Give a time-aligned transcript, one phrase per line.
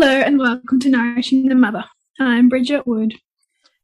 [0.00, 1.84] Hello, and welcome to Nourishing the Mother.
[2.20, 3.14] I'm Bridget Wood.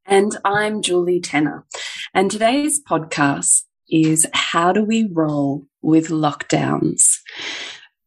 [0.06, 1.66] And I'm Julie Tenner.
[2.14, 7.16] And today's podcast is how do we roll with lockdowns?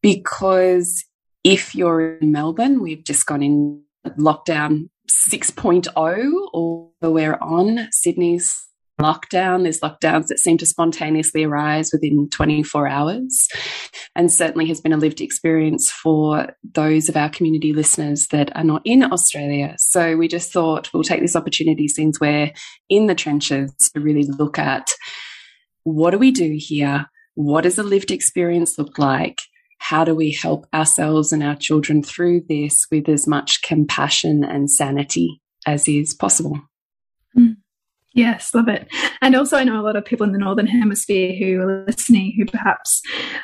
[0.01, 1.03] Because
[1.43, 3.81] if you're in Melbourne, we've just gone in
[4.17, 8.66] lockdown 6.0 or we're on Sydney's
[8.99, 9.63] lockdown.
[9.63, 13.47] There's lockdowns that seem to spontaneously arise within 24 hours,
[14.15, 18.63] and certainly has been a lived experience for those of our community listeners that are
[18.63, 19.75] not in Australia.
[19.77, 22.51] So we just thought we'll take this opportunity since we're
[22.89, 24.91] in the trenches to really look at
[25.83, 27.05] what do we do here?
[27.35, 29.39] What does a lived experience look like?
[29.79, 34.69] How do we help ourselves and our children through this with as much compassion and
[34.69, 36.59] sanity as is possible?
[38.17, 38.87] Yes, love it.
[39.21, 42.33] And also, I know a lot of people in the Northern Hemisphere who are listening
[42.35, 43.03] who perhaps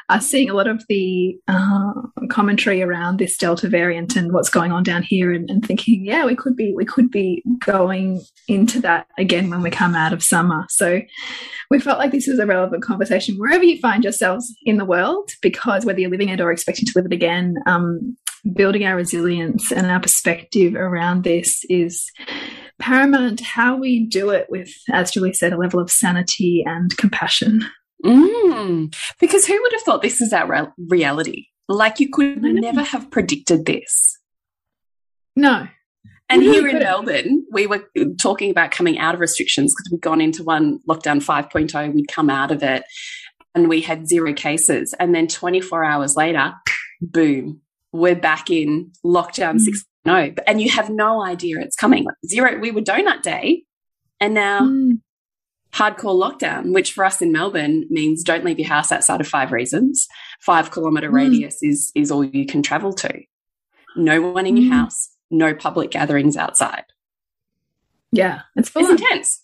[0.09, 1.93] are seeing a lot of the uh,
[2.31, 6.25] commentary around this Delta variant and what's going on down here, and, and, thinking, yeah,
[6.25, 10.23] we could be we could be going into that again when we come out of
[10.23, 10.65] summer.
[10.69, 11.01] So
[11.69, 15.29] we felt like this was a relevant conversation wherever you find yourselves in the world,
[15.43, 18.17] because whether you're living it or expecting to live it again, um,
[18.51, 22.11] building our resilience and our perspective around this is
[22.83, 27.61] paramount how we do it with, as Julie said, a level of sanity and compassion.
[28.03, 31.45] Mm, because who would have thought this is our re reality?
[31.69, 34.19] Like you could never have predicted this.
[35.37, 35.67] No.
[36.29, 37.87] And here in Melbourne, we were
[38.19, 42.29] talking about coming out of restrictions because we'd gone into one lockdown 5.0, we'd come
[42.29, 42.83] out of it
[43.55, 44.93] and we had zero cases.
[44.99, 46.53] And then 24 hours later,
[47.01, 47.61] boom,
[47.93, 49.61] we're back in lockdown mm.
[49.61, 52.03] 6 no, and you have no idea it's coming.
[52.03, 53.63] Like zero, we were donut day,
[54.19, 54.99] and now mm.
[55.73, 59.51] hardcore lockdown, which for us in Melbourne means don't leave your house outside of five
[59.51, 60.07] reasons.
[60.41, 61.13] Five kilometer mm.
[61.13, 63.21] radius is is all you can travel to.
[63.95, 64.63] No one in mm.
[64.63, 65.09] your house.
[65.31, 66.85] No public gatherings outside.
[68.11, 69.41] Yeah, it's, it's intense.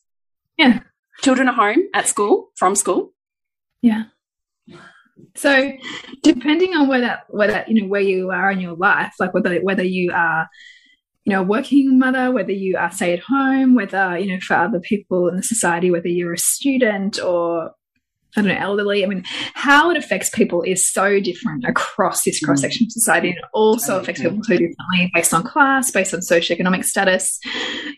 [0.58, 0.82] Yeah,
[1.22, 3.14] children are home at school from school.
[3.82, 4.04] Yeah.
[5.36, 5.72] So,
[6.24, 9.84] depending on whether whether you know where you are in your life, like whether whether
[9.84, 10.48] you are
[11.26, 14.56] you know a working mother, whether you are stay at home, whether you know for
[14.56, 17.72] other people in the society, whether you're a student or
[18.38, 19.04] I don't know, elderly.
[19.04, 19.24] I mean,
[19.56, 22.46] how it affects people is so different across this hmm.
[22.46, 23.30] cross section of society.
[23.30, 27.40] And it also affects people so differently based on class, based on socioeconomic status,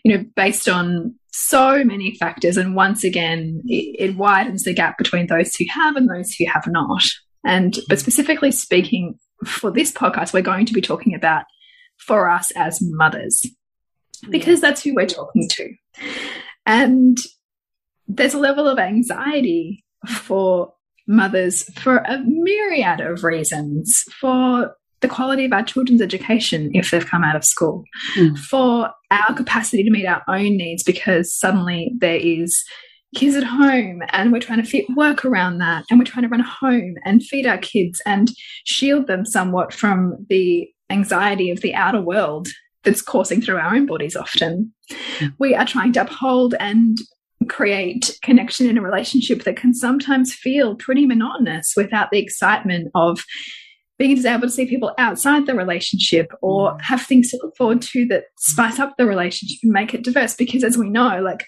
[0.04, 2.56] you know, based on so many factors.
[2.56, 6.46] And once again, it, it widens the gap between those who have and those who
[6.46, 7.04] have not.
[7.44, 8.02] And, but hmm.
[8.02, 11.44] specifically speaking for this podcast, we're going to be talking about
[11.98, 13.46] for us as mothers,
[14.30, 15.74] because that's who we're talking to.
[16.64, 17.18] And
[18.08, 20.72] there's a level of anxiety for
[21.06, 27.06] mothers for a myriad of reasons for the quality of our children's education if they've
[27.06, 27.84] come out of school,
[28.16, 28.38] mm.
[28.38, 32.64] for our capacity to meet our own needs because suddenly there is
[33.14, 36.28] kids at home and we're trying to fit work around that and we're trying to
[36.28, 38.30] run a home and feed our kids and
[38.64, 42.48] shield them somewhat from the anxiety of the outer world
[42.84, 44.72] that's coursing through our own bodies often.
[45.18, 45.34] Mm.
[45.38, 46.96] We are trying to uphold and
[47.48, 53.24] create connection in a relationship that can sometimes feel pretty monotonous without the excitement of
[53.98, 56.82] being able to see people outside the relationship or mm.
[56.82, 60.34] have things to look forward to that spice up the relationship and make it diverse
[60.34, 61.44] because as we know like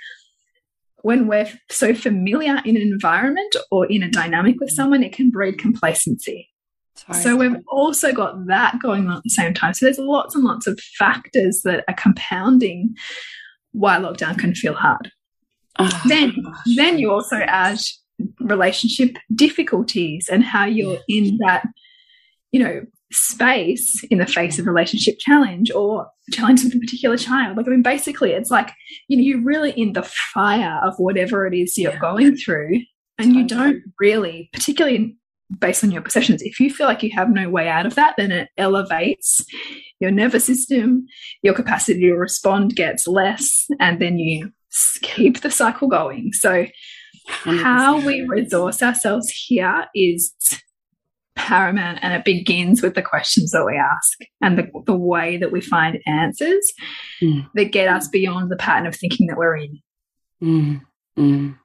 [1.04, 5.30] when we're so familiar in an environment or in a dynamic with someone, it can
[5.30, 6.48] breed complacency.
[6.94, 7.20] Sorry.
[7.20, 9.74] So we've also got that going on at the same time.
[9.74, 12.94] So there's lots and lots of factors that are compounding
[13.72, 15.10] why lockdown can feel hard.
[15.78, 16.34] Oh, then,
[16.76, 17.78] then you also add
[18.40, 21.66] relationship difficulties and how you're in that,
[22.52, 22.82] you know,
[23.12, 27.56] space in the face of relationship challenge or challenge with a particular child.
[27.56, 28.70] Like, I mean, basically, it's like,
[29.08, 31.98] you know, you're really in the fire of whatever it is you're yeah.
[31.98, 32.80] going through,
[33.18, 33.40] and totally.
[33.40, 35.16] you don't really, particularly
[35.60, 38.14] based on your perceptions, if you feel like you have no way out of that,
[38.16, 39.44] then it elevates
[40.00, 41.06] your nervous system,
[41.42, 44.52] your capacity to respond gets less, and then you
[45.02, 46.32] keep the cycle going.
[46.32, 46.66] So,
[47.28, 47.62] 100%.
[47.62, 50.34] how we resource ourselves here is
[51.36, 55.52] paramount and it begins with the questions that we ask and the, the way that
[55.52, 56.72] we find answers
[57.22, 57.46] mm.
[57.54, 59.80] that get us beyond the pattern of thinking that we're in.
[60.42, 60.80] Mm.
[61.18, 61.58] Mm.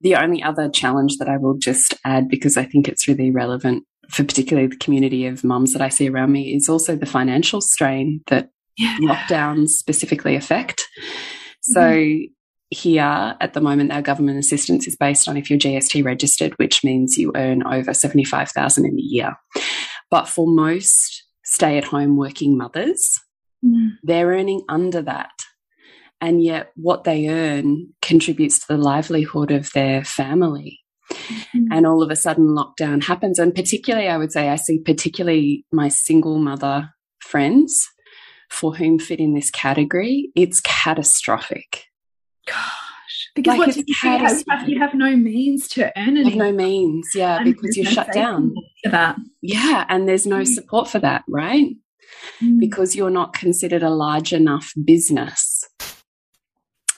[0.00, 3.84] The only other challenge that I will just add, because I think it's really relevant
[4.10, 7.60] for particularly the community of mums that I see around me, is also the financial
[7.60, 8.96] strain that yeah.
[9.00, 10.86] lockdowns specifically affect.
[11.62, 12.32] So -hmm
[12.72, 16.82] here at the moment, our government assistance is based on if you're GST registered, which
[16.82, 19.36] means you earn over 75,000 in a year.
[20.10, 23.20] But for most stay at home working mothers,
[23.64, 23.90] mm.
[24.02, 25.30] they're earning under that.
[26.20, 30.80] And yet what they earn contributes to the livelihood of their family.
[31.10, 31.16] Mm
[31.52, 31.76] -hmm.
[31.76, 33.38] And all of a sudden lockdown happens.
[33.38, 37.92] And particularly, I would say, I see particularly my single mother friends
[38.52, 41.86] for whom fit in this category, it's catastrophic
[42.46, 46.34] Gosh, because like what you, have, you have no means to earn it.
[46.34, 48.54] No means, yeah, and because you're shut down.
[48.82, 50.46] For that, yeah, and there's no mm.
[50.46, 51.68] support for that, right?
[52.42, 52.58] Mm.
[52.58, 55.64] Because you're not considered a large enough business.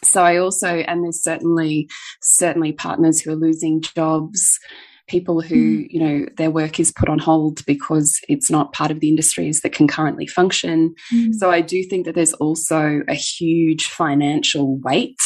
[0.03, 1.89] So I also, and there's certainly
[2.23, 4.59] certainly partners who are losing jobs
[5.06, 5.87] people who, mm.
[5.91, 9.61] you know, their work is put on hold because it's not part of the industries
[9.61, 10.95] that can currently function.
[11.12, 11.35] Mm.
[11.35, 15.19] So I do think that there's also a huge financial weight,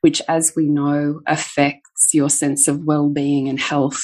[0.00, 4.02] which, as we know, affects your sense of well being and health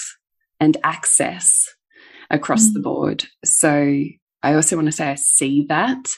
[0.59, 1.69] and access
[2.31, 2.75] across mm.
[2.75, 3.25] the board.
[3.45, 4.05] So
[4.43, 6.09] I also want to say I see that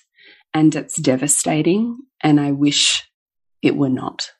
[0.54, 3.08] and it's devastating and I wish
[3.60, 4.30] it were not.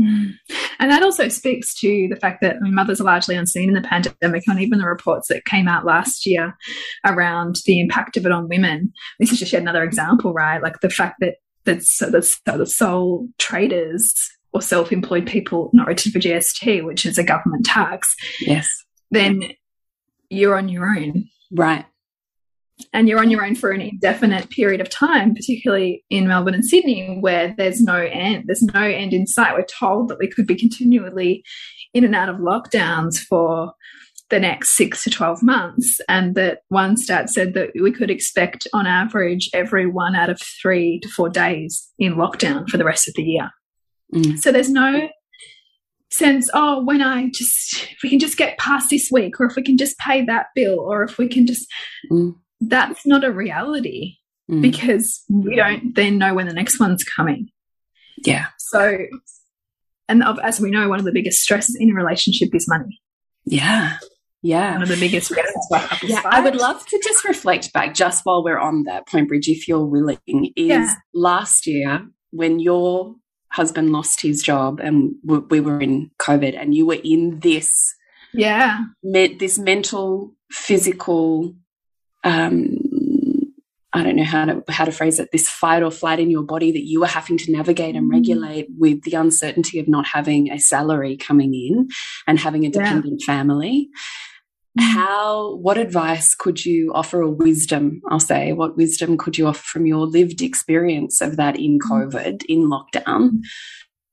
[0.00, 0.32] Mm.
[0.78, 3.74] And that also speaks to the fact that I mean, mothers are largely unseen in
[3.74, 6.56] the pandemic, and even the reports that came out last year
[7.06, 8.92] around the impact of it on women.
[9.18, 10.62] This is just yet another example, right?
[10.62, 11.34] Like the fact that
[11.64, 14.12] that's the, the sole traders
[14.52, 18.14] or self-employed people not registered for GST, which is a government tax.
[18.40, 18.68] Yes.
[19.10, 19.52] Then
[20.28, 21.28] you're on your own.
[21.54, 21.84] Right
[22.92, 26.64] and you're on your own for an indefinite period of time, particularly in Melbourne and
[26.64, 29.54] Sydney, where there's no end, there's no end in sight.
[29.54, 31.44] We're told that we could be continually
[31.94, 33.72] in and out of lockdowns for
[34.30, 36.00] the next six to 12 months.
[36.08, 40.40] And that one stat said that we could expect, on average, every one out of
[40.62, 43.50] three to four days in lockdown for the rest of the year.
[44.14, 44.38] Mm.
[44.38, 45.08] So there's no
[46.10, 49.56] sense, oh, when I just, if we can just get past this week, or if
[49.56, 51.66] we can just pay that bill, or if we can just.
[52.10, 52.36] Mm
[52.68, 54.16] that's not a reality
[54.50, 54.62] mm.
[54.62, 57.48] because we don't then know when the next one's coming.
[58.24, 58.46] Yeah.
[58.58, 58.98] So,
[60.08, 63.00] and as we know, one of the biggest stresses in a relationship is money.
[63.44, 63.98] Yeah.
[64.42, 64.72] Yeah.
[64.72, 65.32] One of the biggest
[65.68, 69.28] why Yeah, I would love to just reflect back just while we're on that point,
[69.28, 70.94] Bridge, if you're willing, is yeah.
[71.14, 73.14] last year when your
[73.52, 77.94] husband lost his job and we were in COVID and you were in this
[78.32, 81.54] yeah me this mental physical
[82.24, 82.78] um,
[83.94, 86.42] I don't know how to how to phrase it, this fight or flight in your
[86.42, 88.12] body that you are having to navigate and mm.
[88.12, 91.88] regulate with the uncertainty of not having a salary coming in
[92.26, 93.26] and having a dependent yeah.
[93.26, 93.90] family.
[94.78, 94.82] Mm.
[94.94, 99.62] How what advice could you offer or wisdom, I'll say, what wisdom could you offer
[99.62, 101.90] from your lived experience of that in mm.
[101.90, 103.40] COVID, in lockdown,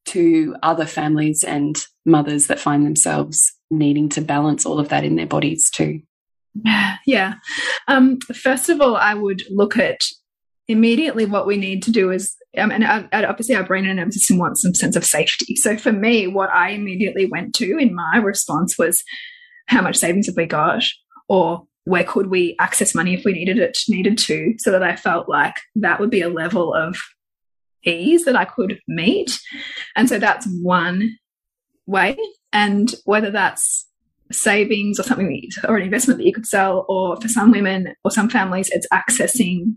[0.08, 5.16] to other families and mothers that find themselves needing to balance all of that in
[5.16, 6.02] their bodies too?
[7.06, 7.36] Yeah.
[7.88, 10.02] Um, first of all, I would look at
[10.68, 14.16] immediately what we need to do is, um, and uh, obviously our brain and nervous
[14.16, 15.56] system wants some sense of safety.
[15.56, 19.02] So for me, what I immediately went to in my response was,
[19.68, 20.84] how much savings have we got?
[21.28, 24.96] Or where could we access money if we needed it, needed to, so that I
[24.96, 26.98] felt like that would be a level of
[27.84, 29.40] ease that I could meet.
[29.96, 31.18] And so that's one
[31.88, 32.18] way.
[32.54, 33.89] And whether that's
[34.32, 38.12] savings or something or an investment that you could sell or for some women or
[38.12, 39.76] some families it's accessing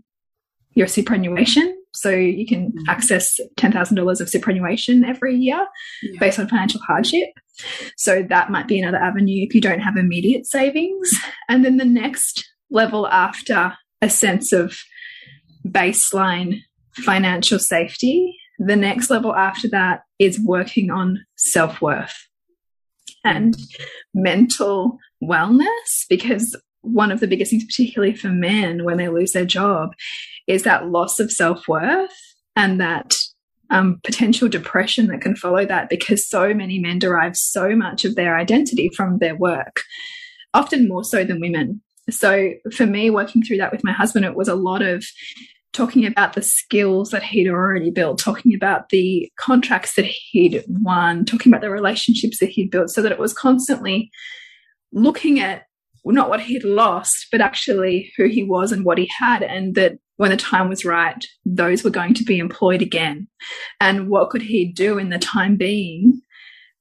[0.75, 2.91] your superannuation So you can mm -hmm.
[2.91, 5.65] access $10,000 of superannuation every year
[6.01, 6.19] yeah.
[6.19, 7.29] based on financial hardship.
[7.97, 11.09] So that might be another avenue if you don't have immediate savings.
[11.49, 14.79] And then the next level after a sense of
[15.63, 16.61] baseline
[17.05, 22.17] financial safety, the next level after that is working on self worth
[23.23, 23.55] and
[24.13, 29.45] mental wellness because one of the biggest things, particularly for men when they lose their
[29.45, 29.93] job,
[30.47, 32.11] is that loss of self worth
[32.55, 33.15] and that
[33.69, 38.15] um, potential depression that can follow that because so many men derive so much of
[38.15, 39.81] their identity from their work,
[40.53, 41.81] often more so than women.
[42.09, 45.05] So for me, working through that with my husband, it was a lot of
[45.73, 51.25] talking about the skills that he'd already built, talking about the contracts that he'd won,
[51.25, 54.11] talking about the relationships that he'd built, so that it was constantly
[54.91, 55.63] looking at
[56.05, 59.97] not what he'd lost, but actually who he was and what he had, and that
[60.17, 63.27] when the time was right, those were going to be employed again.
[63.81, 66.21] And what could he do in the time being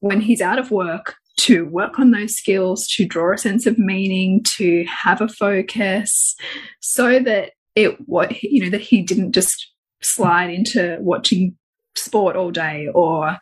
[0.00, 3.78] when he's out of work to work on those skills, to draw a sense of
[3.78, 6.34] meaning, to have a focus,
[6.80, 11.56] so that it what you know that he didn't just slide into watching
[11.94, 13.36] sport all day or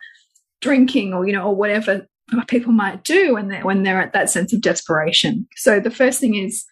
[0.61, 2.07] drinking or you know or whatever
[2.47, 5.47] people might do when they're when they're at that sense of desperation.
[5.55, 6.65] So the first thing is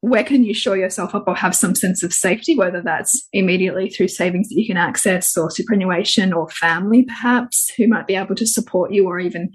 [0.00, 3.88] where can you shore yourself up or have some sense of safety, whether that's immediately
[3.88, 8.34] through savings that you can access or superannuation or family perhaps who might be able
[8.34, 9.52] to support you or even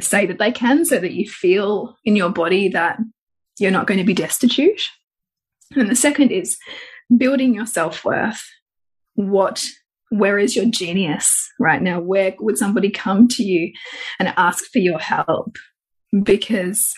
[0.00, 2.98] say that they can so that you feel in your body that
[3.58, 4.88] you're not going to be destitute.
[5.74, 6.56] And the second is
[7.16, 8.42] building your self-worth.
[9.14, 9.64] What
[10.10, 12.00] where is your genius right now?
[12.00, 13.72] Where would somebody come to you
[14.20, 15.56] and ask for your help?
[16.22, 16.94] Because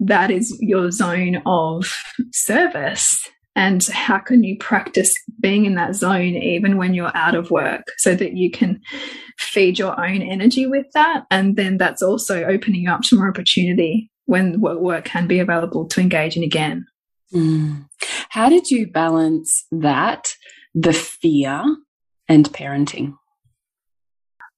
[0.00, 1.90] that is your zone of
[2.32, 3.18] service.
[3.54, 7.82] And how can you practice being in that zone even when you're out of work
[7.98, 8.80] so that you can
[9.38, 11.24] feed your own energy with that?
[11.30, 16.00] And then that's also opening up to more opportunity when work can be available to
[16.00, 16.86] engage in again.
[17.32, 17.86] Mm.
[18.28, 20.34] How did you balance that,
[20.74, 21.64] the fear
[22.28, 23.14] and parenting?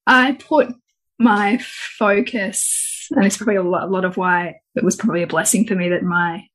[0.07, 0.73] I put
[1.17, 1.59] my
[1.97, 5.65] focus, and it's probably a lot, a lot of why it was probably a blessing
[5.65, 6.47] for me that my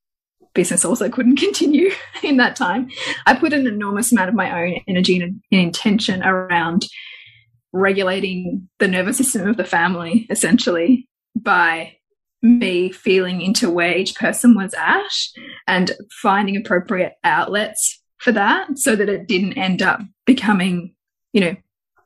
[0.54, 1.90] business also couldn't continue
[2.22, 2.90] in that time.
[3.26, 6.86] I put an enormous amount of my own energy and, and intention around
[7.72, 11.96] regulating the nervous system of the family, essentially, by
[12.42, 15.12] me feeling into where each person was at
[15.66, 15.92] and
[16.22, 20.94] finding appropriate outlets for that so that it didn't end up becoming
[21.32, 21.56] you know,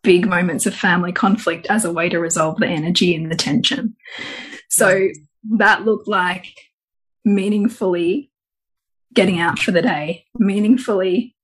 [0.03, 3.97] big moments of family conflict as a way to resolve the energy and the tension.
[4.69, 5.09] So
[5.57, 6.47] that looked like
[7.25, 8.31] meaningfully
[9.13, 11.35] getting out for the day, meaningfully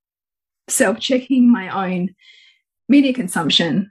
[0.69, 2.15] self checking my own
[2.89, 3.91] media consumption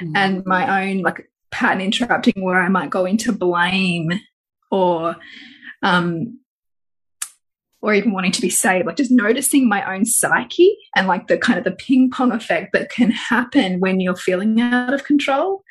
[0.00, 0.12] mm.
[0.14, 4.12] and my own like pattern interrupting where I might go into blame
[4.72, 5.14] or
[5.82, 6.40] um,
[7.82, 11.36] or even wanting to be saved, like just noticing my own psyche and like the
[11.36, 15.64] kind of the ping pong effect that can happen when you're feeling out of control.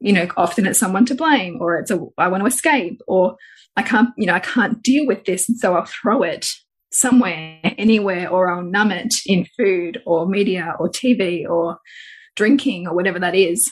[0.00, 3.36] You know, often it's someone to blame, or it's a I want to escape, or
[3.76, 6.48] I can't, you know, I can't deal with this, and so I'll throw it
[6.90, 11.78] somewhere, anywhere, or I'll numb it in food or media or TV or
[12.34, 13.70] drinking or whatever that is.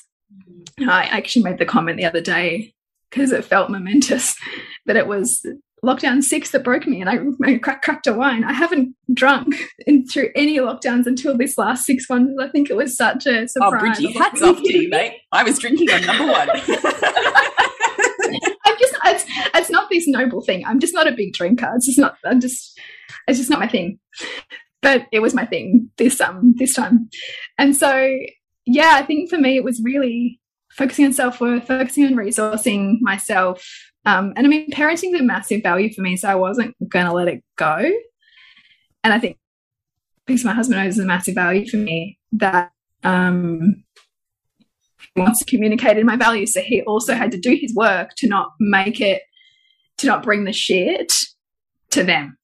[0.80, 2.73] I actually made the comment the other day
[3.14, 4.36] because it felt momentous
[4.86, 5.46] that it was
[5.84, 8.42] lockdown six that broke me and I, I cracked a wine.
[8.42, 9.54] I haven't drunk
[9.86, 12.36] in, through any lockdowns until this last six ones.
[12.40, 13.72] I think it was such a surprise.
[13.74, 15.20] Oh, Bridgie, hats off to you, mate.
[15.30, 16.48] I was drinking on number one.
[18.66, 20.64] I'm just, it's, it's not this noble thing.
[20.64, 21.70] I'm just not a big drinker.
[21.76, 22.78] It's just not, I'm just,
[23.28, 23.98] it's just not my thing.
[24.80, 27.08] But it was my thing this, um, this time.
[27.58, 28.16] And so,
[28.66, 30.40] yeah, I think for me, it was really
[30.76, 33.64] focusing on self-worth, focusing on resourcing myself,
[34.06, 37.06] um, and I mean, parenting is a massive value for me, so I wasn't going
[37.06, 37.90] to let it go.
[39.02, 39.38] And I think
[40.26, 42.70] because my husband knows is a massive value for me that
[43.02, 43.84] um,
[45.14, 46.54] he wants to communicate in my values.
[46.54, 49.22] So he also had to do his work to not make it,
[49.98, 51.12] to not bring the shit
[51.90, 52.36] to them,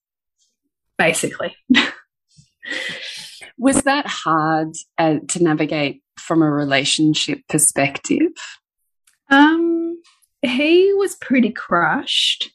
[0.99, 1.55] basically.
[3.59, 8.31] Was that hard uh, to navigate from a relationship perspective?
[9.31, 10.01] Um,
[10.43, 12.53] he was pretty crushed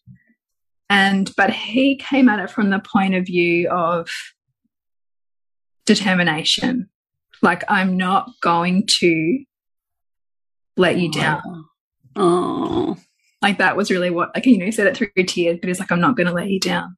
[0.89, 4.08] and but he came at it from the point of view of
[5.86, 6.89] determination.
[7.41, 9.44] Like i'm not going to
[10.77, 11.65] let you down.
[12.15, 12.96] Oh.
[13.41, 15.82] Like that was really what like you know he said it through tears but he's
[15.82, 16.96] like i'm not going to let you down.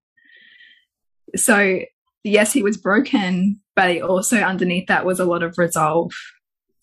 [1.36, 1.79] So
[2.24, 6.12] yes he was broken but he also underneath that was a lot of resolve.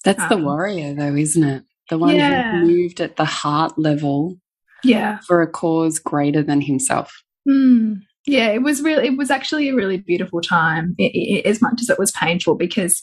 [0.05, 1.65] That's um, the warrior, though, isn't it?
[1.91, 2.61] The one yeah.
[2.61, 4.39] who moved at the heart level,
[4.83, 7.23] yeah, for a cause greater than himself.
[7.49, 8.03] Mm.
[8.27, 9.09] Yeah, it was really.
[9.09, 12.55] It was actually a really beautiful time, it, it, as much as it was painful,
[12.55, 13.03] because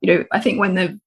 [0.00, 0.98] you know I think when the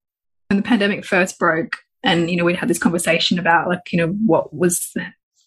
[0.48, 3.98] when the pandemic first broke, and you know we'd had this conversation about like you
[3.98, 4.93] know what was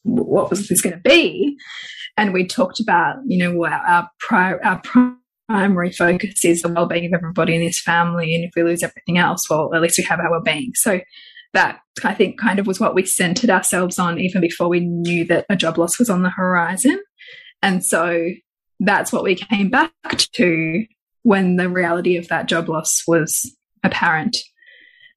[0.03, 1.57] what was this going to be,
[2.19, 4.83] and we talked about you know our our, prior, our
[5.49, 9.19] primary focus is the well-being of everybody in this family and if we lose everything
[9.19, 10.73] else well at least we have our well-being.
[10.75, 11.01] So
[11.55, 15.25] that i think kind of was what we centered ourselves on even before we knew
[15.25, 17.01] that a job loss was on the horizon.
[17.63, 18.29] And so
[18.81, 19.93] that's what we came back
[20.35, 20.85] to
[21.23, 24.37] when the reality of that job loss was apparent.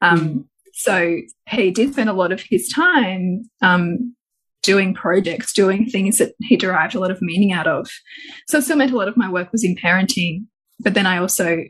[0.01, 0.45] Um, mm.
[0.73, 1.17] so
[1.49, 4.15] he did spend a lot of his time um,
[4.63, 7.89] doing projects, doing things that he derived a lot of meaning out of.
[8.47, 10.45] So I still meant a lot of my work was in parenting,
[10.79, 11.63] but then I also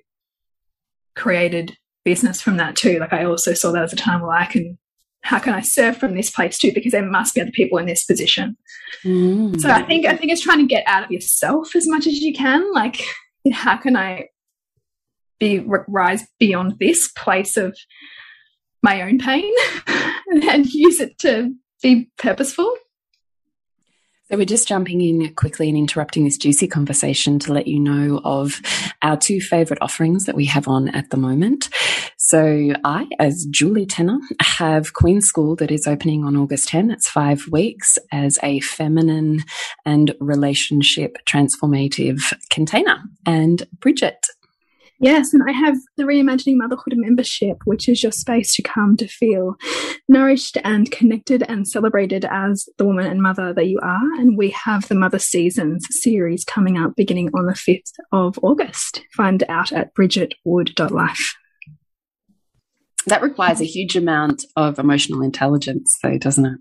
[1.15, 3.00] created business from that too.
[3.00, 4.77] Like I also saw that as a time where I can
[5.24, 6.71] how can I serve from this place too?
[6.74, 8.57] Because there must be other people in this position.
[9.05, 9.60] Mm.
[9.62, 12.19] So I think I think it's trying to get out of yourself as much as
[12.19, 12.71] you can.
[12.74, 13.01] Like,
[13.51, 14.29] how can I
[15.39, 17.77] be rise beyond this place of
[18.83, 19.51] my own pain
[20.50, 22.75] and use it to be purposeful.
[24.31, 28.21] So we're just jumping in quickly and interrupting this juicy conversation to let you know
[28.23, 28.61] of
[29.01, 31.67] our two favorite offerings that we have on at the moment.
[32.17, 36.91] So I, as Julie Tenner, have Queen School that is opening on August 10.
[36.91, 39.43] It's five weeks as a feminine
[39.85, 43.03] and relationship transformative container.
[43.25, 44.27] And Bridget
[45.03, 49.08] Yes, and I have the Reimagining Motherhood membership, which is your space to come to
[49.08, 49.55] feel
[50.08, 54.13] nourished and connected and celebrated as the woman and mother that you are.
[54.20, 59.01] And we have the Mother Seasons series coming up beginning on the 5th of August.
[59.13, 61.36] Find out at bridgetwood.life.
[63.08, 66.60] That requires a huge amount of emotional intelligence, though, doesn't it?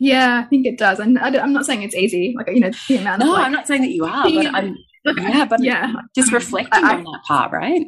[0.00, 0.98] Yeah, I think it does.
[0.98, 3.52] And I am not saying it's easy, like, you know, the amount No, like, I'm
[3.52, 7.22] not saying that you are, but I'm yeah, but yeah, just reflecting I, on that
[7.26, 7.86] part, right?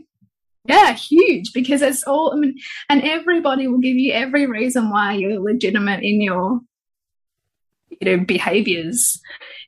[0.66, 2.32] Yeah, huge because it's all.
[2.32, 6.60] I mean, and everybody will give you every reason why you're legitimate in your,
[7.88, 9.20] you know, behaviors,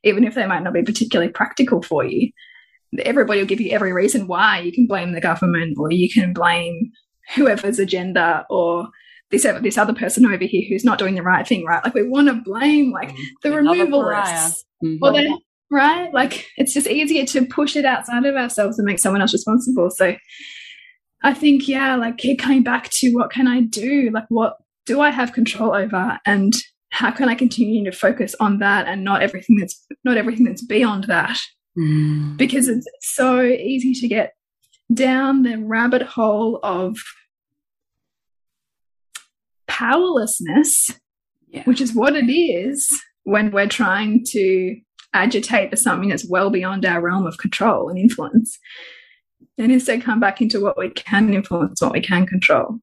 [0.04, 2.30] even if they might not be particularly practical for you.
[2.98, 6.34] Everybody will give you every reason why you can blame the government or you can
[6.34, 6.92] blame
[7.34, 8.88] whoever's agenda or
[9.30, 11.82] this this other person over here who's not doing the right thing, right?
[11.82, 14.98] Like we want to blame like mm, the removalists mm -hmm.
[15.00, 15.38] or the
[15.72, 16.12] right?
[16.12, 19.90] Like it's just easier to push it outside of ourselves and make someone else responsible.
[19.90, 20.14] So
[21.22, 24.10] I think, yeah, like keep coming back to what can I do?
[24.12, 26.18] Like what do I have control over?
[26.26, 26.52] And
[26.90, 30.64] how can I continue to focus on that and not everything that's not everything that's
[30.64, 31.38] beyond that?
[31.76, 32.36] Mm.
[32.36, 34.34] Because it's so easy to get
[34.92, 36.98] down the rabbit hole of
[39.66, 40.90] powerlessness,
[41.48, 41.62] yeah.
[41.64, 42.86] which is what it is
[43.24, 44.76] when we're trying to
[45.14, 48.58] agitate for something that's well beyond our realm of control and influence
[49.58, 52.78] and instead come back into what we can influence what we can control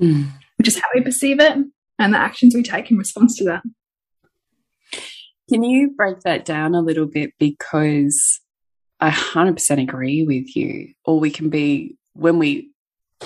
[0.00, 0.26] mm.
[0.56, 1.56] which is how we perceive it
[1.98, 3.62] and the actions we take in response to that
[5.48, 8.40] can you break that down a little bit because
[8.98, 12.70] i 100% agree with you or we can be when we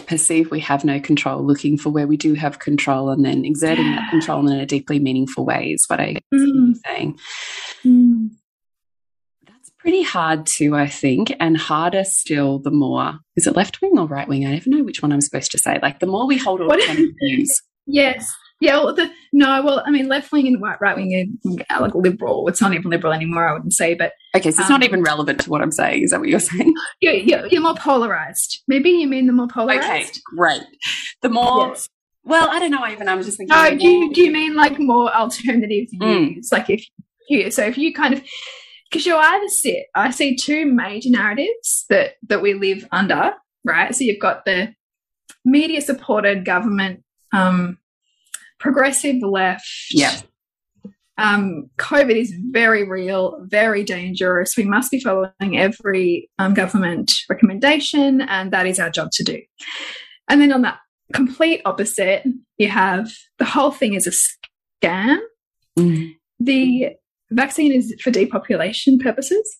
[0.06, 3.90] perceive we have no control, looking for where we do have control, and then exerting
[3.92, 6.74] that control in a deeply meaningful way is what I mm.
[6.84, 7.18] saying.
[7.84, 8.30] Mm.
[9.84, 14.06] Pretty hard to, I think, and harder still the more is it left wing or
[14.06, 14.46] right wing?
[14.46, 15.78] I never know which one I'm supposed to say.
[15.82, 17.60] Like the more we hold alternative views.
[17.86, 18.34] Yes.
[18.60, 21.36] Yeah, well, the, no, well, I mean, left wing and right wing
[21.68, 22.48] are like liberal.
[22.48, 23.92] It's not even liberal anymore, I wouldn't say.
[23.92, 26.02] But okay, so it's um, not even relevant to what I'm saying.
[26.02, 26.72] Is that what you're saying?
[27.00, 28.62] You're, you're, you're more polarized.
[28.66, 29.84] Maybe you mean the more polarized.
[29.84, 30.62] Okay, great.
[31.20, 31.68] The more.
[31.68, 31.90] Yes.
[32.22, 32.86] Well, I don't know.
[32.86, 33.54] Even I was just thinking.
[33.54, 36.30] Oh, do you, do you mean like more alternative mm.
[36.32, 36.48] views?
[36.50, 36.86] Like if
[37.28, 38.22] you so if you kind of
[38.90, 43.32] because you either sit, I see two major narratives that that we live under,
[43.64, 43.94] right?
[43.94, 44.74] So you've got the
[45.44, 47.78] media supported government um,
[48.58, 49.66] progressive left.
[49.90, 50.20] Yeah.
[51.16, 54.56] Um, COVID is very real, very dangerous.
[54.56, 59.40] We must be following every um, government recommendation, and that is our job to do.
[60.28, 60.78] And then on that
[61.12, 62.24] complete opposite,
[62.58, 65.18] you have the whole thing is a scam.
[65.78, 66.16] Mm.
[66.40, 66.96] The
[67.34, 69.58] vaccine is for depopulation purposes,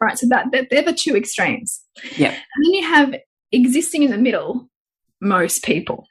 [0.00, 0.18] right?
[0.18, 1.80] So that they're the two extremes.
[2.16, 2.30] Yeah.
[2.30, 3.14] And then you have
[3.52, 4.68] existing in the middle,
[5.20, 6.04] most people.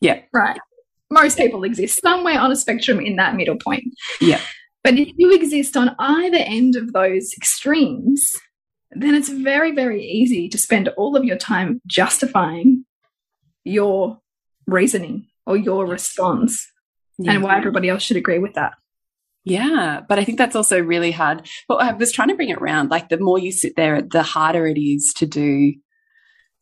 [0.00, 0.20] Yeah.
[0.32, 0.58] Right
[1.10, 3.84] most people exist somewhere on a spectrum in that middle point.
[4.20, 4.40] Yeah.
[4.82, 8.32] But if you exist on either end of those extremes,
[8.92, 12.84] then it's very, very easy to spend all of your time justifying
[13.64, 14.18] your
[14.66, 16.66] reasoning or your response
[17.18, 17.32] yeah.
[17.32, 18.74] and why everybody else should agree with that.
[19.46, 21.48] Yeah, but I think that's also really hard.
[21.68, 22.90] But I was trying to bring it around.
[22.90, 25.72] Like the more you sit there, the harder it is to do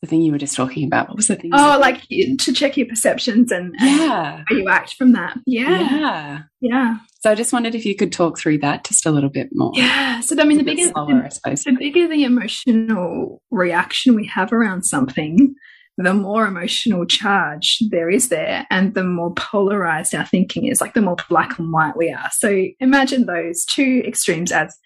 [0.02, 1.08] the thing you were just talking about.
[1.08, 1.50] What was the thing?
[1.54, 5.38] Oh, like to check your perceptions and, yeah, how you act from that.
[5.46, 6.98] Yeah, yeah, yeah.
[7.20, 9.72] So I just wondered if you could talk through that just a little bit more.
[9.74, 10.20] Yeah.
[10.20, 11.64] So I mean, the bigger, slower, the, I suppose.
[11.64, 15.54] the bigger the emotional reaction we have around something,
[15.96, 20.94] the more emotional charge there is there and the more polarized our thinking is, like
[20.94, 22.30] the more black and white we are.
[22.32, 24.76] So imagine those two extremes as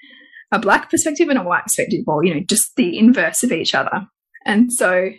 [0.53, 3.75] a black perspective and a white perspective, or, you know, just the inverse of each
[3.75, 4.07] other.
[4.45, 5.11] And so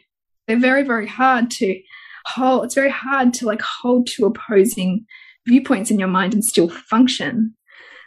[0.48, 1.80] they're very, very hard to
[2.26, 2.66] hold.
[2.66, 5.06] It's very hard to like hold two opposing
[5.48, 7.56] viewpoints in your mind and still function.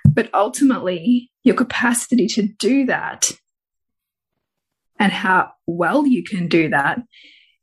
[0.08, 3.32] But ultimately, your capacity to do that
[4.98, 7.00] and how well you can do that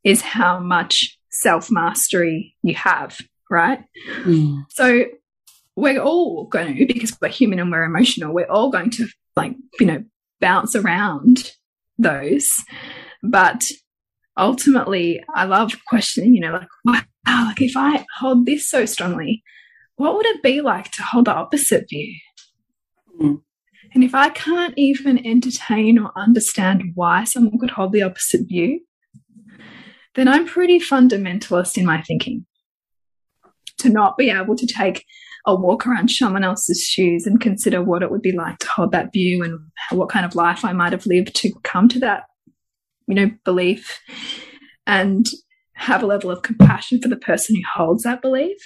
[0.03, 3.79] is how much self mastery you have, right?
[4.23, 4.63] Mm.
[4.69, 5.05] So
[5.75, 9.55] we're all going to, because we're human and we're emotional, we're all going to like,
[9.79, 10.03] you know,
[10.41, 11.51] bounce around
[11.97, 12.49] those.
[13.23, 13.71] But
[14.37, 19.43] ultimately, I love questioning, you know, like, wow, like if I hold this so strongly,
[19.95, 22.15] what would it be like to hold the opposite view?
[23.21, 23.41] Mm.
[23.93, 28.81] And if I can't even entertain or understand why someone could hold the opposite view,
[30.15, 32.45] then I'm pretty fundamentalist in my thinking.
[33.79, 35.05] To not be able to take
[35.45, 38.91] a walk around someone else's shoes and consider what it would be like to hold
[38.91, 39.59] that view and
[39.91, 42.23] what kind of life I might have lived to come to that,
[43.07, 44.01] you know, belief
[44.85, 45.25] and
[45.73, 48.57] have a level of compassion for the person who holds that belief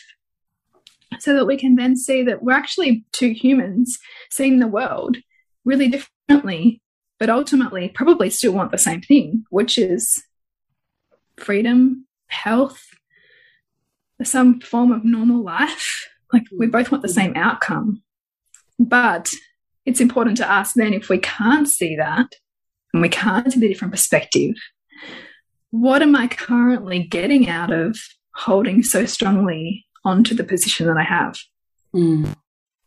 [1.20, 4.00] so that we can then see that we're actually two humans
[4.32, 5.18] seeing the world
[5.64, 6.82] really differently,
[7.20, 10.24] but ultimately probably still want the same thing, which is
[11.38, 12.82] freedom, health,
[14.24, 16.10] some form of normal life.
[16.32, 18.02] Like we both want the same outcome.
[18.80, 19.32] But
[19.86, 22.26] it's important to ask then if we can't see that
[22.92, 24.56] and we can't see the different perspective,
[25.70, 27.98] what am I currently getting out of
[28.34, 31.38] holding so strongly onto the position that I have?
[31.96, 32.36] Mm.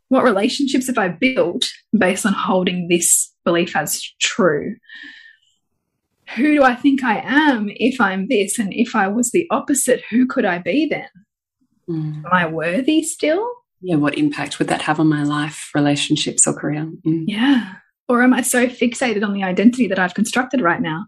[0.09, 4.76] What relationships have I built based on holding this belief as true?
[6.35, 8.59] Who do I think I am if I'm this?
[8.59, 11.09] And if I was the opposite, who could I be then?
[11.89, 12.25] Mm.
[12.25, 13.49] Am I worthy still?
[13.81, 16.91] Yeah, what impact would that have on my life, relationships, or career?
[17.07, 17.25] Mm.
[17.27, 17.75] Yeah.
[18.09, 21.07] Or am I so fixated on the identity that I've constructed right now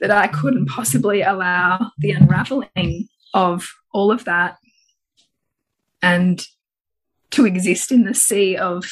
[0.00, 4.56] that I couldn't possibly allow the unraveling of all of that
[6.02, 6.44] and
[7.30, 8.84] to exist in the sea of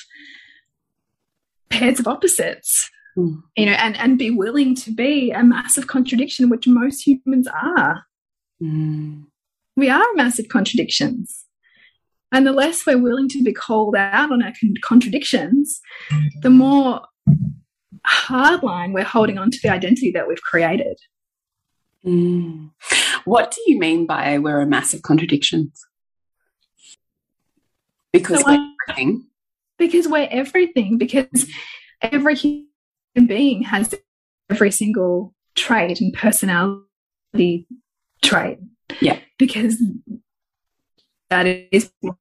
[1.71, 2.91] pairs of opposites?
[3.17, 3.43] Mm.
[3.57, 8.05] You know, and and be willing to be a massive contradiction, which most humans are.
[8.63, 9.25] Mm.
[9.77, 11.45] We are massive contradictions.
[12.31, 15.81] And the less we're willing to be called out on our contradictions,
[16.41, 17.03] the more
[18.07, 20.99] hardline we're holding on to the identity that we've created.
[22.05, 22.71] Mm.
[23.25, 25.73] What do you mean by we're a massive contradiction?
[28.13, 29.27] Because so we're everything.
[29.79, 30.99] Because we're everything.
[30.99, 31.47] Because
[32.01, 32.67] every
[33.15, 33.95] being has
[34.51, 37.67] every single trait and personality
[38.23, 38.59] trait.
[39.01, 39.19] Yeah.
[39.39, 39.83] Because
[41.31, 42.17] that is to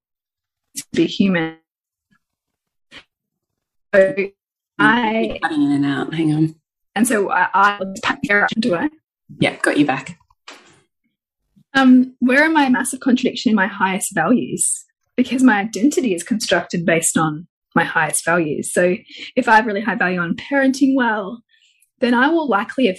[0.93, 1.57] be human.
[3.93, 4.15] So
[4.79, 6.13] I cutting in and out.
[6.13, 6.55] Hang on.
[6.95, 7.79] And so I, I
[8.59, 8.89] do I?
[9.39, 10.17] Yeah, got you back.
[11.73, 14.85] Um, where am I a massive contradiction in my highest values?
[15.15, 18.73] Because my identity is constructed based on my highest values.
[18.73, 18.95] So
[19.35, 21.41] if I have really high value on parenting well,
[21.99, 22.97] then I will likely have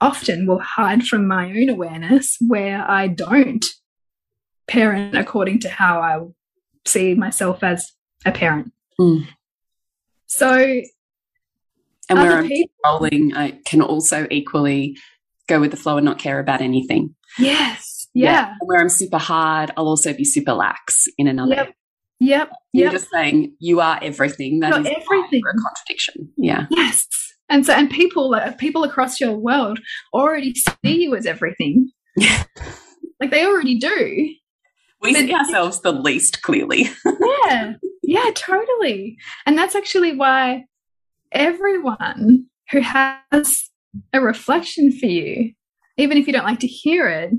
[0.00, 3.64] often will hide from my own awareness where I don't
[4.68, 6.20] parent according to how I
[6.88, 7.92] see myself as
[8.24, 8.72] a parent.
[9.00, 9.26] Mm.
[10.26, 10.82] So
[12.08, 14.96] and where I'm controlling, I can also equally
[15.48, 17.14] go with the flow and not care about anything.
[17.38, 18.08] Yes.
[18.14, 18.30] Yeah.
[18.30, 18.54] yeah.
[18.60, 21.74] where I'm super hard, I'll also be super lax in another yep.
[22.20, 22.50] Yep.
[22.72, 24.60] You're just saying you are everything.
[24.60, 25.42] That You're is everything.
[25.46, 26.32] a contradiction.
[26.36, 26.66] Yeah.
[26.70, 27.06] Yes.
[27.48, 29.78] And so, and people, uh, people across your world
[30.12, 31.90] already see you as everything.
[33.20, 34.34] like they already do.
[35.02, 36.88] We see ourselves the least clearly.
[37.44, 37.74] yeah.
[38.02, 39.18] Yeah, totally.
[39.44, 40.64] And that's actually why
[41.32, 43.70] everyone who has
[44.12, 45.52] a reflection for you,
[45.96, 47.32] even if you don't like to hear it,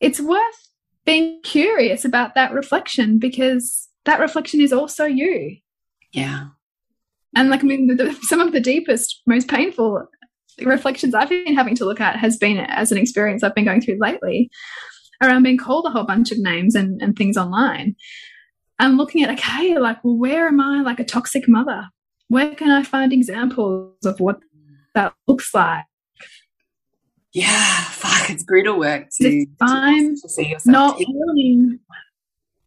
[0.00, 0.68] it's worth
[1.04, 5.56] being curious about that reflection because that reflection is also you.
[6.12, 6.46] Yeah.
[7.36, 10.06] and like I mean, the, the, some of the deepest, most painful
[10.64, 13.80] reflections I've been having to look at has been as an experience I've been going
[13.80, 14.50] through lately
[15.22, 17.96] around being called a whole bunch of names and, and things online
[18.78, 21.88] and looking at okay like well where am i like a toxic mother
[22.28, 24.38] where can i find examples of what
[24.94, 25.84] that looks like
[27.34, 31.80] yeah fuck it's brutal work to, I'm to see yourself not willing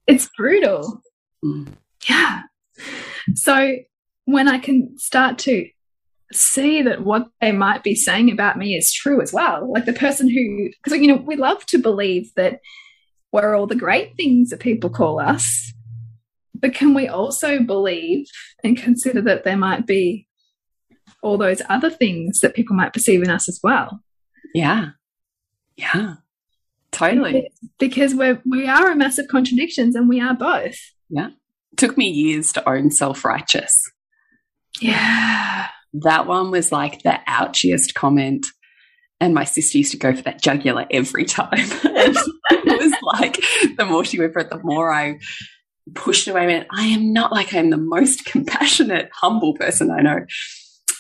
[0.06, 1.02] it's brutal
[1.44, 1.68] mm.
[2.08, 2.44] yeah
[3.34, 3.78] so
[4.26, 5.68] when i can start to
[6.32, 9.72] see that what they might be saying about me is true as well.
[9.72, 12.60] Like the person who, because, you know, we love to believe that
[13.32, 15.74] we're all the great things that people call us.
[16.54, 18.26] But can we also believe
[18.64, 20.28] and consider that there might be
[21.22, 24.02] all those other things that people might perceive in us as well?
[24.54, 24.90] Yeah.
[25.76, 26.16] Yeah.
[26.92, 27.50] Totally.
[27.78, 30.78] Because, because we're we are a massive contradictions and we are both.
[31.10, 31.30] Yeah.
[31.76, 33.74] Took me years to own self-righteous.
[34.80, 38.48] Yeah that one was like the ouchiest comment.
[39.20, 41.50] And my sister used to go for that jugular every time.
[41.58, 43.38] it was like,
[43.78, 45.20] the more she went for it, the more I
[45.96, 46.54] pushed away.
[46.54, 50.26] And I am not like I'm the most compassionate, humble person I know.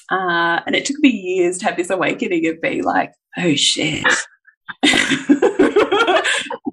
[0.09, 4.05] Uh, and it took me years to have this awakening of being like, oh shit.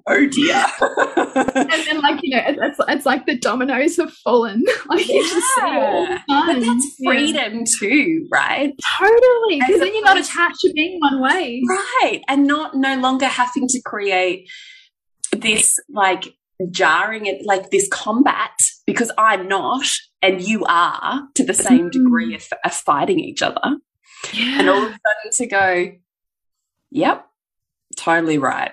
[0.07, 0.65] oh dear.
[1.55, 4.63] and then, like, you know, it's, it's like the dominoes have fallen.
[4.87, 5.15] Like, yeah.
[5.15, 7.63] you just see all But that's freedom yeah.
[7.79, 8.73] too, right?
[8.99, 9.59] Totally.
[9.59, 11.63] Because then you're not attached to being one way.
[11.67, 12.21] Right.
[12.27, 14.47] And not no longer having to create
[15.31, 16.35] this, like,
[16.69, 18.53] jarring it, like this combat
[18.85, 19.87] because I'm not
[20.21, 22.35] and you are to the same degree mm.
[22.35, 23.77] of, of fighting each other.
[24.33, 24.59] Yeah.
[24.59, 25.91] And all of a sudden to go,
[26.91, 27.25] yep,
[27.95, 28.71] totally right.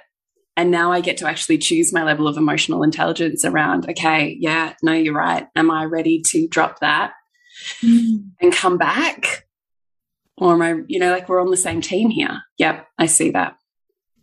[0.57, 4.75] And now I get to actually choose my level of emotional intelligence around, okay, yeah,
[4.83, 5.47] no, you're right.
[5.57, 7.13] Am I ready to drop that
[7.83, 8.25] mm.
[8.41, 9.47] and come back?
[10.37, 12.43] Or am I, you know, like we're on the same team here?
[12.59, 13.57] Yep, I see that.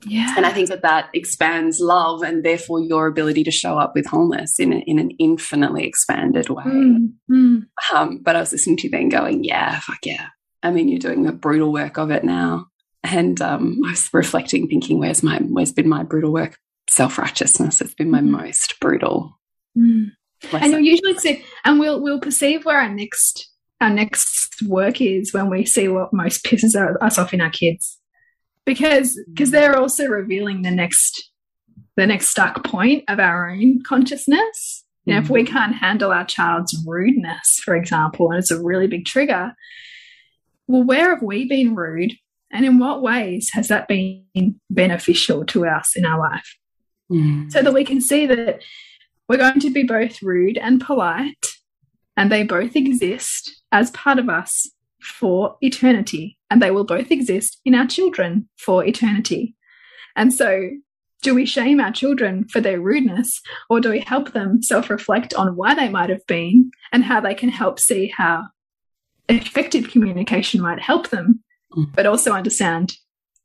[0.06, 0.34] Yeah.
[0.38, 4.06] And I think that that expands love and therefore your ability to show up with
[4.06, 6.64] wholeness in, a, in an infinitely expanded way.
[6.64, 7.14] Mm.
[7.30, 7.62] Mm.
[7.94, 10.28] Um, but I was listening to you then going, yeah, fuck yeah.
[10.64, 12.68] I mean, you're doing the brutal work of it now.
[13.04, 16.58] And um, I was reflecting, thinking, where's my, where's been my brutal work?
[16.90, 17.82] Self righteousness.
[17.82, 18.30] It's been my mm.
[18.30, 19.40] most brutal.
[19.78, 20.12] Mm.
[20.54, 23.50] And you'll usually see, and we'll we'll perceive where our next
[23.82, 27.99] our next work is when we see what most pisses us off in our kids,
[28.70, 29.54] because because mm.
[29.54, 31.32] they're also revealing the next
[31.98, 34.86] the next stuck point of our own consciousness.
[35.06, 35.48] You know, if we mm.
[35.48, 39.54] can't handle our child's rudeness, for example, and it's a really big trigger,
[40.68, 42.14] well, where have we been rude
[42.52, 46.56] and in what ways has that been beneficial to us in our life?
[47.12, 47.52] Mm.
[47.52, 48.62] So that we can see that
[49.28, 51.48] we're going to be both rude and polite,
[52.16, 54.70] and they both exist as part of us
[55.02, 59.56] for eternity, and they will both exist in our children for eternity.
[60.16, 60.70] And so,
[61.22, 65.34] do we shame our children for their rudeness, or do we help them self reflect
[65.34, 68.48] on why they might have been and how they can help see how
[69.28, 71.44] effective communication might help them
[71.76, 71.94] Mm.
[71.96, 72.96] but also understand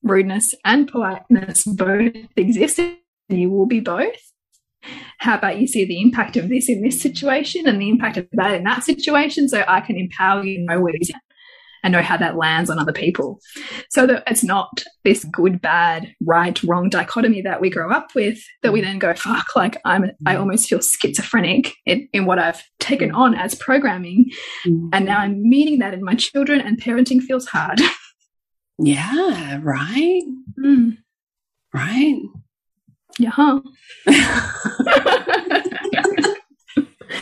[0.02, 2.96] rudeness and politeness both exist and
[3.28, 4.16] you will be both.
[5.18, 8.28] How about you see the impact of this in this situation and the impact of
[8.32, 10.94] that in that situation so I can empower you know where
[11.84, 13.38] and know how that lands on other people.
[13.90, 18.38] So that it's not this good, bad, right, wrong dichotomy that we grow up with
[18.62, 20.40] that we then go, fuck, like I'm I mm.
[20.40, 23.16] almost feel schizophrenic in, in what I've taken mm.
[23.16, 24.30] on as programming.
[24.64, 27.80] And now I'm meeting that in my children and parenting feels hard.
[28.78, 30.22] Yeah, right.
[30.58, 30.98] Mm.
[31.72, 32.20] Right.
[33.20, 33.60] Yeah.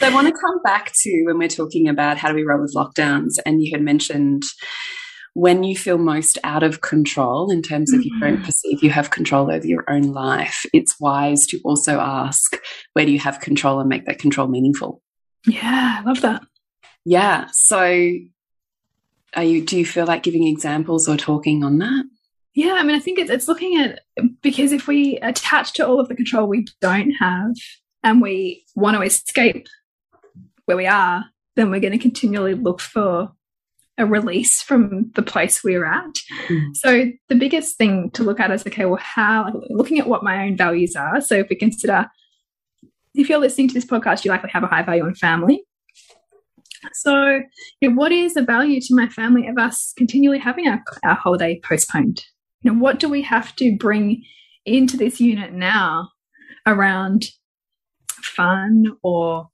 [0.03, 2.61] so I want to come back to when we're talking about how do we roll
[2.61, 4.43] with lockdowns, and you had mentioned
[5.35, 8.11] when you feel most out of control in terms of mm -hmm.
[8.11, 12.57] you don't perceive you have control over your own life, it's wise to also ask
[12.93, 15.01] where do you have control and make that control meaningful.
[15.47, 16.43] Yeah, I love that.
[17.05, 17.47] Yeah.
[17.53, 17.79] So
[19.37, 22.05] are you do you feel like giving examples or talking on that
[22.55, 24.01] yeah i mean i think it's, it's looking at
[24.43, 27.53] because if we attach to all of the control we don't have
[28.03, 29.67] and we want to escape
[30.67, 31.25] where we are
[31.57, 33.31] then we're going to continually look for
[33.99, 36.15] a release from the place we're at
[36.49, 36.75] mm.
[36.75, 40.23] so the biggest thing to look at is okay well how like, looking at what
[40.23, 42.11] my own values are so if we consider
[43.15, 45.63] if you're listening to this podcast you likely have a high value on family
[46.93, 47.41] so,
[47.81, 51.15] you know, what is the value to my family of us continually having our, our
[51.15, 52.25] holiday postponed?
[52.63, 54.25] You know, what do we have to bring
[54.67, 56.09] into this unit now
[56.67, 57.27] around
[58.23, 59.49] fun or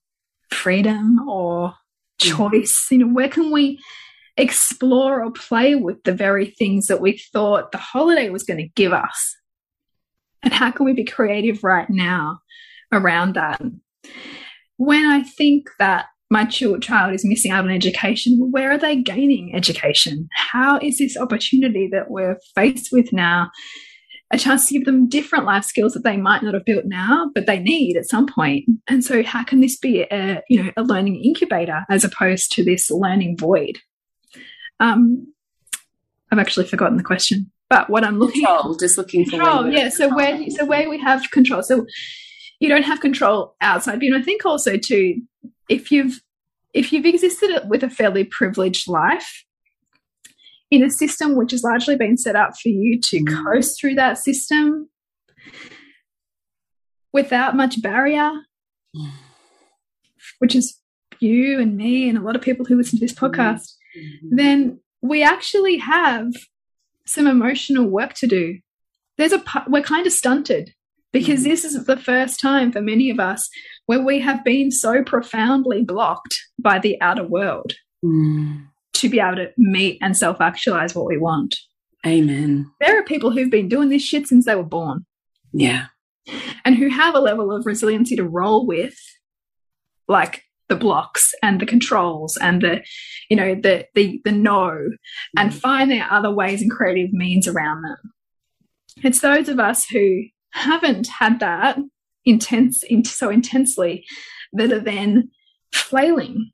[0.51, 1.75] freedom or mm.
[2.19, 2.87] choice?
[2.91, 3.79] You know, where can we
[4.37, 8.69] explore or play with the very things that we thought the holiday was going to
[8.75, 9.37] give us?
[10.43, 12.41] And how can we be creative right now
[12.93, 13.61] around that?
[14.77, 19.55] When I think that my child is missing out on education, where are they gaining
[19.55, 20.29] education?
[20.33, 23.51] How is this opportunity that we're faced with now
[24.31, 27.31] a chance to give them different life skills that they might not have built now,
[27.35, 28.67] but they need at some point.
[28.87, 32.65] And so, how can this be a you know a learning incubator as opposed to
[32.65, 33.79] this learning void?
[34.81, 35.33] Um,
[36.31, 39.73] I've actually forgotten the question, but what I'm looking control, just looking for control.
[39.73, 39.89] Yeah.
[39.89, 41.87] So where so where we have control, so
[42.61, 43.95] you don't have control outside.
[43.95, 45.23] But you know, I think also too,
[45.69, 46.21] if you've
[46.75, 49.45] if you've existed with a fairly privileged life
[50.71, 53.45] in a system which has largely been set up for you to mm.
[53.45, 54.89] coast through that system
[57.13, 58.31] without much barrier,
[58.97, 59.11] mm.
[60.39, 60.79] which is
[61.21, 63.29] you and me and a lot of people who listen to this mm.
[63.29, 64.37] podcast, mm-hmm.
[64.37, 66.33] then we actually have
[67.07, 68.59] some emotional work to do.
[69.17, 70.75] There's a we're kind of stunted
[71.13, 71.45] because mm.
[71.45, 73.49] this is the first time for many of us
[73.87, 77.73] where we have been so profoundly blocked by the outer world.
[78.05, 81.57] Mm to be able to meet and self actualize what we want.
[82.07, 82.71] Amen.
[82.81, 85.05] There are people who've been doing this shit since they were born.
[85.53, 85.87] Yeah.
[86.65, 88.99] And who have a level of resiliency to roll with,
[90.07, 92.83] like the blocks and the controls and the,
[93.31, 94.91] you know, the the the no,
[95.37, 95.55] and mm.
[95.55, 97.97] find their other ways and creative means around them.
[99.03, 101.79] It's those of us who haven't had that
[102.25, 104.05] intense so intensely
[104.53, 105.31] that are then
[105.73, 106.51] flailing.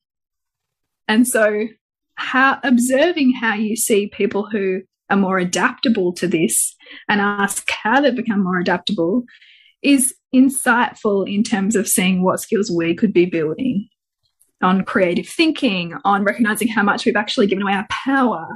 [1.09, 1.69] And so
[2.17, 6.75] how observing how you see people who are more adaptable to this
[7.09, 9.25] and ask how they've become more adaptable
[9.83, 13.89] is insightful in terms of seeing what skills we could be building
[14.63, 18.49] on creative thinking, on recognizing how much we've actually given away our power,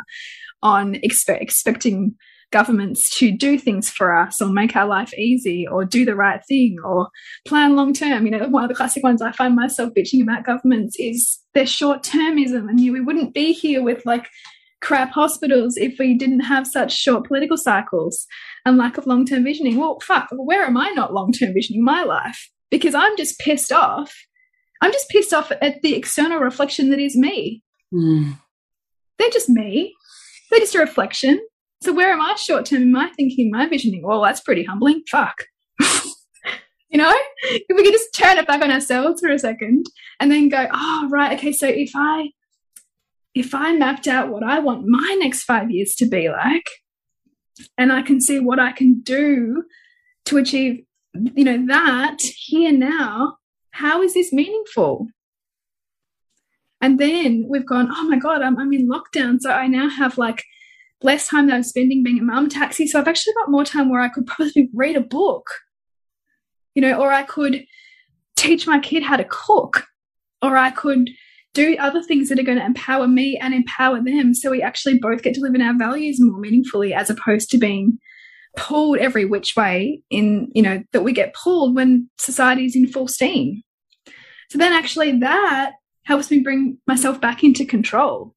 [0.63, 2.15] on expe expecting
[2.51, 6.41] governments to do things for us or make our life easy or do the right
[6.49, 7.09] thing or
[7.47, 8.25] plan long term.
[8.25, 11.67] You know, one of the classic ones I find myself bitching about governments is their
[11.67, 12.69] short termism.
[12.69, 14.27] And you, we wouldn't be here with like
[14.81, 18.27] crap hospitals if we didn't have such short political cycles
[18.65, 19.77] and lack of long term visioning.
[19.77, 22.51] Well, fuck, where am I not long term visioning my life?
[22.71, 24.15] Because I'm just pissed off.
[24.81, 27.63] I'm just pissed off at the external reflection that is me.
[27.93, 28.39] Mm.
[29.19, 29.95] They're just me.
[30.51, 31.41] They're just a reflection.
[31.83, 34.03] So where am I short term in my thinking, my visioning?
[34.03, 35.03] Well, that's pretty humbling.
[35.11, 35.45] Fuck.
[35.81, 39.87] you know, if we could just turn it back on ourselves for a second
[40.19, 42.31] and then go, oh right, okay, so if I
[43.35, 46.69] if I mapped out what I want my next five years to be like,
[47.77, 49.65] and I can see what I can do
[50.25, 50.83] to achieve,
[51.15, 53.37] you know, that here now,
[53.71, 55.09] how is this meaningful?
[56.81, 59.41] And then we've gone, oh my God, I'm, I'm in lockdown.
[59.41, 60.45] So I now have like
[61.03, 62.87] less time that I'm spending being a mum taxi.
[62.87, 65.49] So I've actually got more time where I could probably read a book,
[66.75, 67.65] you know, or I could
[68.37, 69.85] teach my kid how to cook,
[70.43, 71.11] or I could
[71.55, 74.35] do other things that are going to empower me and empower them.
[74.35, 77.59] So we actually both get to live in our values more meaningfully as opposed to
[77.59, 77.99] being
[78.57, 82.87] pulled every which way in, you know, that we get pulled when society is in
[82.87, 83.63] full steam.
[84.51, 85.73] So then actually that
[86.05, 88.35] helps me bring myself back into control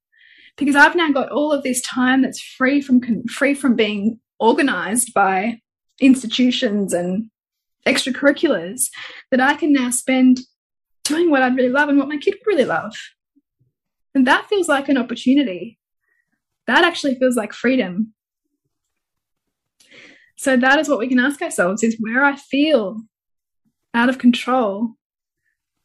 [0.62, 5.12] because I've now got all of this time that's free from free from being organized
[5.12, 5.58] by
[6.00, 7.32] institutions and
[7.88, 8.82] extracurriculars
[9.32, 10.42] that I can now spend
[11.04, 12.94] doing what I'd really love and what my kid would really love.
[14.14, 15.80] And that feels like an opportunity.
[16.68, 18.14] That actually feels like freedom.
[20.38, 23.02] So that is what we can ask ourselves is where I feel
[23.96, 24.92] out of control,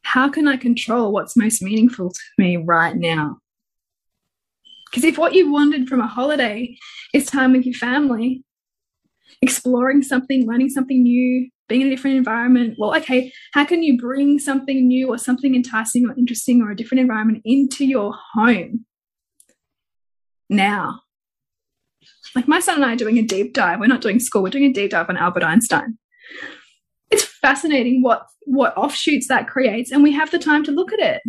[0.03, 3.39] how can I control what's most meaningful to me right now?
[4.89, 6.77] Because if what you wanted from a holiday
[7.13, 8.43] is time with your family,
[9.41, 13.97] exploring something, learning something new, being in a different environment, well, okay, how can you
[13.97, 18.85] bring something new or something enticing or interesting or a different environment into your home
[20.49, 21.01] now?
[22.35, 23.79] Like my son and I are doing a deep dive.
[23.79, 25.97] We're not doing school, we're doing a deep dive on Albert Einstein.
[27.09, 30.99] It's fascinating what what offshoots that creates, and we have the time to look at
[30.99, 31.21] it.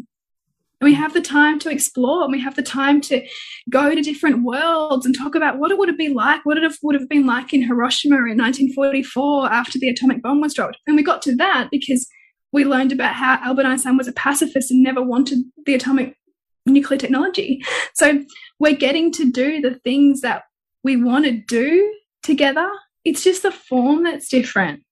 [0.81, 3.27] And we have the time to explore and we have the time to
[3.69, 6.63] go to different worlds and talk about what it would have been like, what it
[6.63, 10.79] have, would have been like in Hiroshima in 1944 after the atomic bomb was dropped.
[10.87, 12.07] And we got to that because
[12.53, 16.17] we learned about how Albert Einstein was a pacifist and never wanted the atomic
[16.65, 17.63] nuclear technology.
[17.95, 18.25] So
[18.59, 20.43] we're getting to do the things that
[20.85, 22.69] we want to do together.
[23.05, 24.83] It's just the form that's different.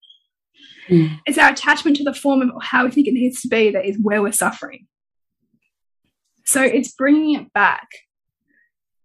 [0.89, 1.18] Mm.
[1.26, 3.87] It's our attachment to the form of how we think it needs to be that
[3.87, 4.87] is where we're suffering.
[6.47, 7.88] So it's bringing it back.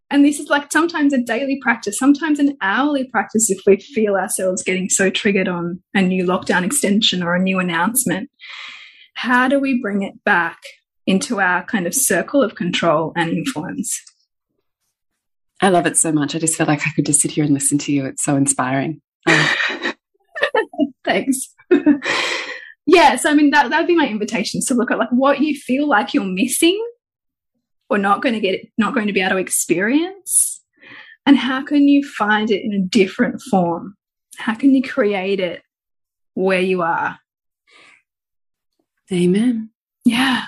[0.09, 4.15] And this is like sometimes a daily practice, sometimes an hourly practice if we feel
[4.15, 8.29] ourselves getting so triggered on a new lockdown extension or a new announcement.
[9.15, 10.59] How do we bring it back
[11.07, 14.01] into our kind of circle of control and influence?
[15.61, 16.35] I love it so much.
[16.35, 18.05] I just feel like I could just sit here and listen to you.
[18.05, 19.01] It's so inspiring.
[19.27, 19.47] Um,
[21.05, 21.53] Thanks.
[22.85, 25.55] yeah, so I mean that that'd be my invitation to look at like what you
[25.55, 26.83] feel like you're missing
[27.91, 30.61] or not going to get not going to be able to experience
[31.25, 33.95] and how can you find it in a different form?
[34.37, 35.61] How can you create it
[36.33, 37.19] where you are?
[39.11, 39.69] Amen.
[40.05, 40.45] Yeah.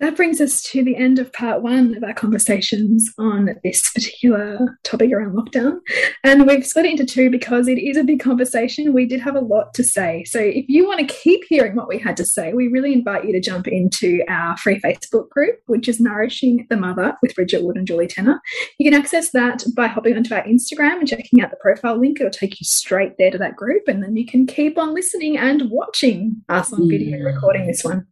[0.00, 4.76] That brings us to the end of part one of our conversations on this particular
[4.82, 5.78] topic around lockdown.
[6.24, 8.92] And we've split it into two because it is a big conversation.
[8.92, 10.24] We did have a lot to say.
[10.24, 13.24] So if you want to keep hearing what we had to say, we really invite
[13.24, 17.62] you to jump into our free Facebook group, which is Nourishing the Mother with Bridget
[17.62, 18.40] Wood and Julie Tenner.
[18.78, 22.20] You can access that by hopping onto our Instagram and checking out the profile link.
[22.20, 23.84] It'll take you straight there to that group.
[23.86, 27.32] And then you can keep on listening and watching us on video mm.
[27.32, 28.08] recording this one.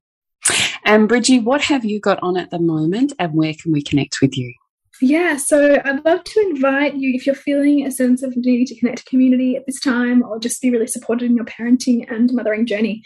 [0.84, 4.20] And Bridgie, what have you got on at the moment and where can we connect
[4.20, 4.54] with you?
[5.04, 8.78] Yeah, so I'd love to invite you if you're feeling a sense of needing to
[8.78, 12.32] connect to community at this time or just be really supported in your parenting and
[12.32, 13.02] mothering journey,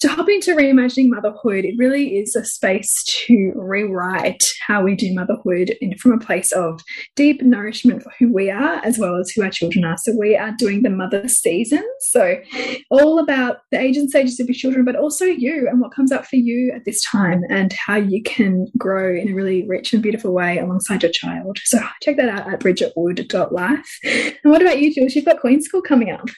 [0.00, 1.64] to hop into reimagining motherhood.
[1.64, 6.52] It really is a space to rewrite how we do motherhood in, from a place
[6.52, 6.80] of
[7.16, 9.96] deep nourishment for who we are as well as who our children are.
[10.04, 11.84] So we are doing the mother season.
[11.98, 12.36] So
[12.92, 16.12] all about the age and stages of your children, but also you and what comes
[16.12, 19.92] up for you at this time and how you can grow in a really rich
[19.92, 21.58] and beautiful way alongside your child child.
[21.64, 23.98] So check that out at bridgetwood.life.
[24.04, 25.14] And what about you, Jules?
[25.14, 26.28] You've got Queen School coming up.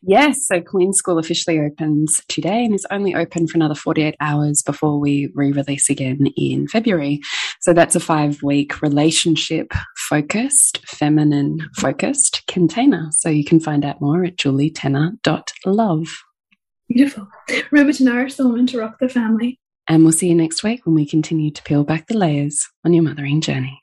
[0.00, 4.62] Yes, so Queen School officially opens today and is only open for another 48 hours
[4.62, 7.20] before we re release again in February.
[7.60, 9.72] So that's a five week relationship
[10.08, 13.08] focused, feminine focused container.
[13.10, 16.08] So you can find out more at julietenner.love.
[16.88, 17.28] Beautiful.
[17.72, 19.58] Remember to nourish the woman to rock the family.
[19.88, 22.92] And we'll see you next week when we continue to peel back the layers on
[22.92, 23.82] your mothering journey.